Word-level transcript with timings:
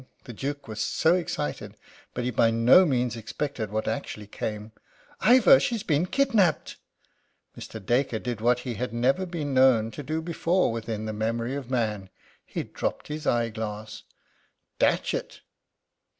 The 0.23 0.33
Duke 0.33 0.67
was 0.67 0.81
so 0.81 1.13
excited. 1.13 1.77
But 2.15 2.23
he 2.23 2.31
by 2.31 2.49
no 2.49 2.87
means 2.87 3.15
expected 3.15 3.69
what 3.69 3.87
actually 3.87 4.25
came: 4.25 4.71
"Ivor, 5.19 5.59
she's 5.59 5.83
been 5.83 6.07
kidnapped!" 6.07 6.77
Mr. 7.55 7.79
Dacre 7.85 8.17
did 8.17 8.41
what 8.41 8.61
he 8.61 8.73
had 8.73 8.93
never 8.93 9.27
been 9.27 9.53
known 9.53 9.91
to 9.91 10.01
do 10.01 10.19
before 10.19 10.71
within 10.71 11.05
the 11.05 11.13
memory 11.13 11.53
of 11.55 11.69
man 11.69 12.09
he 12.43 12.63
dropped 12.63 13.09
his 13.09 13.27
eye 13.27 13.49
glass. 13.49 14.01
"Datchet!" 14.79 15.41